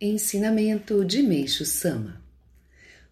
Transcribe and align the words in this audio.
Ensinamento 0.00 1.04
de 1.04 1.20
Meixo 1.24 1.64
Sama 1.64 2.22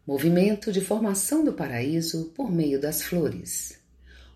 Movimento 0.07 0.71
de 0.71 0.81
formação 0.81 1.45
do 1.45 1.53
paraíso 1.53 2.27
por 2.27 2.49
meio 2.49 2.81
das 2.81 3.03
flores. 3.03 3.77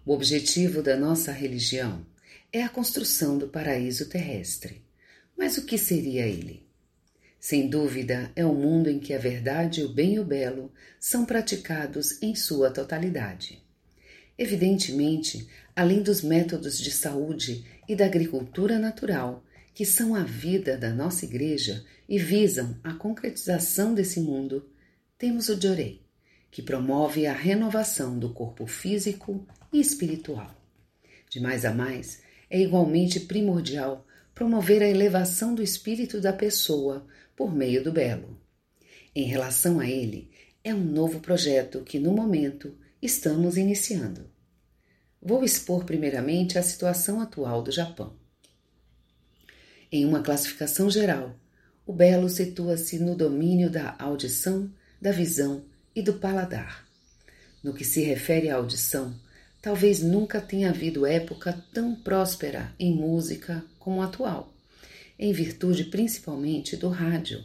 O 0.04 0.12
objetivo 0.12 0.82
da 0.82 0.96
nossa 0.96 1.30
religião 1.30 2.04
é 2.52 2.64
a 2.64 2.68
construção 2.68 3.38
do 3.38 3.46
paraíso 3.46 4.08
terrestre. 4.08 4.82
Mas 5.38 5.58
o 5.58 5.64
que 5.64 5.78
seria 5.78 6.26
ele? 6.26 6.66
Sem 7.38 7.68
dúvida, 7.70 8.32
é 8.34 8.44
o 8.44 8.50
um 8.50 8.54
mundo 8.60 8.90
em 8.90 8.98
que 8.98 9.14
a 9.14 9.18
verdade, 9.18 9.84
o 9.84 9.88
bem 9.88 10.14
e 10.14 10.18
o 10.18 10.24
belo 10.24 10.72
são 10.98 11.24
praticados 11.24 12.20
em 12.20 12.34
sua 12.34 12.68
totalidade. 12.68 13.62
Evidentemente, 14.36 15.46
além 15.76 16.02
dos 16.02 16.20
métodos 16.20 16.80
de 16.80 16.90
saúde 16.90 17.64
e 17.88 17.94
da 17.94 18.06
agricultura 18.06 18.76
natural, 18.76 19.44
que 19.74 19.84
são 19.84 20.14
a 20.14 20.22
vida 20.22 20.76
da 20.76 20.90
nossa 20.90 21.24
igreja 21.24 21.84
e 22.08 22.18
visam 22.18 22.78
a 22.82 22.92
concretização 22.94 23.94
desse 23.94 24.20
mundo, 24.20 24.68
temos 25.16 25.48
o 25.48 25.60
Jorei, 25.60 26.02
que 26.50 26.62
promove 26.62 27.26
a 27.26 27.32
renovação 27.32 28.18
do 28.18 28.32
corpo 28.32 28.66
físico 28.66 29.46
e 29.72 29.80
espiritual. 29.80 30.54
De 31.28 31.40
mais 31.40 31.64
a 31.64 31.72
mais, 31.72 32.22
é 32.48 32.60
igualmente 32.60 33.20
primordial 33.20 34.06
promover 34.34 34.82
a 34.82 34.88
elevação 34.88 35.54
do 35.54 35.62
espírito 35.62 36.20
da 36.20 36.32
pessoa 36.32 37.06
por 37.36 37.54
meio 37.54 37.84
do 37.84 37.92
belo. 37.92 38.40
Em 39.14 39.24
relação 39.24 39.78
a 39.78 39.88
ele, 39.88 40.30
é 40.64 40.74
um 40.74 40.84
novo 40.84 41.20
projeto 41.20 41.82
que, 41.82 41.98
no 41.98 42.12
momento, 42.12 42.76
estamos 43.00 43.56
iniciando. 43.56 44.30
Vou 45.22 45.44
expor 45.44 45.84
primeiramente 45.84 46.58
a 46.58 46.62
situação 46.62 47.20
atual 47.20 47.62
do 47.62 47.70
Japão. 47.70 48.16
Em 49.92 50.04
uma 50.04 50.22
classificação 50.22 50.88
geral, 50.88 51.34
o 51.84 51.92
belo 51.92 52.28
situa-se 52.28 53.00
no 53.00 53.16
domínio 53.16 53.68
da 53.68 53.96
audição, 53.98 54.70
da 55.02 55.10
visão 55.10 55.64
e 55.96 56.00
do 56.00 56.12
paladar. 56.12 56.86
No 57.60 57.74
que 57.74 57.84
se 57.84 58.00
refere 58.00 58.48
à 58.48 58.54
audição, 58.54 59.12
talvez 59.60 60.00
nunca 60.00 60.40
tenha 60.40 60.70
havido 60.70 61.04
época 61.04 61.60
tão 61.74 61.96
próspera 61.96 62.72
em 62.78 62.94
música 62.94 63.64
como 63.80 64.00
a 64.00 64.04
atual, 64.04 64.54
em 65.18 65.32
virtude 65.32 65.82
principalmente 65.86 66.76
do 66.76 66.88
rádio, 66.88 67.44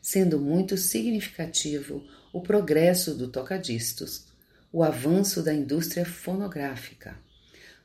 sendo 0.00 0.38
muito 0.38 0.76
significativo 0.76 2.06
o 2.32 2.40
progresso 2.40 3.16
do 3.16 3.26
tocadiscos, 3.26 4.26
o 4.72 4.84
avanço 4.84 5.42
da 5.42 5.52
indústria 5.52 6.04
fonográfica. 6.04 7.18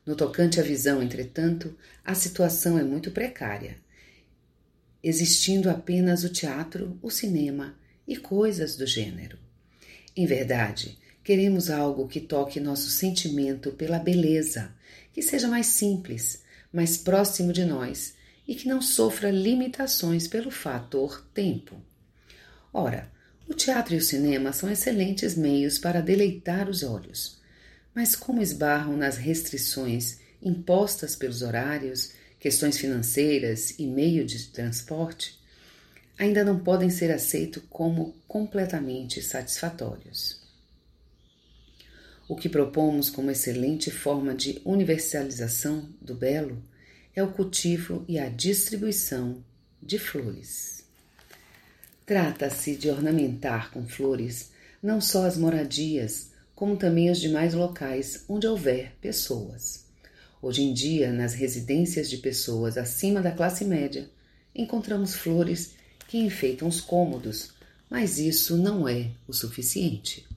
No 0.06 0.16
tocante 0.16 0.60
à 0.60 0.64
visão, 0.64 1.02
entretanto, 1.02 1.76
a 2.04 2.14
situação 2.14 2.78
é 2.78 2.84
muito 2.84 3.10
precária 3.10 3.84
existindo 5.08 5.70
apenas 5.70 6.24
o 6.24 6.30
teatro, 6.30 6.98
o 7.00 7.12
cinema 7.12 7.78
e 8.08 8.18
coisas 8.18 8.76
do 8.76 8.88
gênero. 8.88 9.38
Em 10.18 10.26
verdade, 10.26 10.98
queremos 11.24 11.70
algo 11.70 12.08
que 12.08 12.20
toque 12.20 12.60
nosso 12.60 12.90
sentimento 12.90 13.72
pela 13.72 14.00
beleza, 14.00 14.74
que 15.14 15.22
seja 15.22 15.48
mais 15.48 15.68
simples, 15.68 16.42
mais 16.74 16.98
próximo 16.98 17.54
de 17.54 17.64
nós 17.64 18.16
e 18.48 18.56
que 18.56 18.68
não 18.68 18.82
sofra 18.82 19.30
limitações 19.30 20.28
pelo 20.28 20.50
fator 20.50 21.24
tempo. 21.36 21.80
Ora, 22.74 23.12
o 23.48 23.54
teatro 23.54 23.94
e 23.94 23.98
o 23.98 24.04
cinema 24.04 24.52
são 24.52 24.72
excelentes 24.72 25.36
meios 25.36 25.78
para 25.78 26.02
deleitar 26.02 26.68
os 26.68 26.82
olhos, 26.82 27.40
mas 27.94 28.16
como 28.16 28.42
esbarram 28.42 28.98
nas 28.98 29.18
restrições 29.18 30.18
impostas 30.42 31.16
pelos 31.16 31.44
horários 31.44 32.14
questões 32.46 32.78
financeiras 32.78 33.74
e 33.80 33.88
meio 33.88 34.24
de 34.24 34.50
transporte, 34.50 35.36
ainda 36.16 36.44
não 36.44 36.60
podem 36.60 36.92
ser 36.92 37.10
aceitos 37.12 37.64
como 37.72 38.14
completamente 38.28 39.20
satisfatórios. 39.20 40.40
O 42.30 42.36
que 42.36 42.48
propomos 42.48 43.10
como 43.10 43.32
excelente 43.32 43.90
forma 43.90 44.36
de 44.36 44.62
universalização 44.64 45.90
do 46.00 46.14
belo 46.14 46.62
é 47.16 47.24
o 47.24 47.32
cultivo 47.32 48.06
e 48.08 48.20
a 48.20 48.30
distribuição 48.30 49.44
de 49.82 49.98
flores. 49.98 50.86
Trata-se 52.06 52.76
de 52.76 52.92
ornamentar 52.92 53.72
com 53.72 53.88
flores 53.88 54.52
não 54.84 55.02
só 55.02 55.26
as 55.26 55.36
moradias, 55.36 56.30
como 56.54 56.78
também 56.78 57.10
os 57.10 57.20
demais 57.20 57.56
locais 57.56 58.24
onde 58.30 58.46
houver 58.46 58.92
pessoas. 59.02 59.85
Hoje 60.46 60.62
em 60.62 60.74
dia, 60.74 61.12
nas 61.12 61.34
residências 61.34 62.08
de 62.08 62.18
pessoas 62.18 62.78
acima 62.78 63.20
da 63.20 63.32
classe 63.32 63.66
média, 63.66 64.08
encontramos 64.54 65.16
flores 65.16 65.72
que 66.08 66.20
enfeitam 66.20 66.68
os 66.68 66.80
cômodos, 66.80 67.56
mas 67.90 68.20
isso 68.20 68.56
não 68.56 68.88
é 68.88 69.10
o 69.28 69.34
suficiente. 69.34 70.24